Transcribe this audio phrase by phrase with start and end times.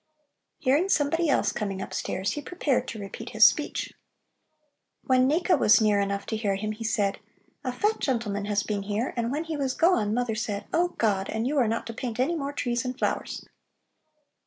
[0.57, 3.93] Hearing somebody else coming upstairs, he prepared to repeat his speech.
[5.03, 7.19] When Nika was near enough to hear him he said:
[7.63, 11.29] "A fat gentleman has been here, and when he was gone mother said: 'Oh God!'
[11.29, 13.45] and you are not to paint any more trees and flowers."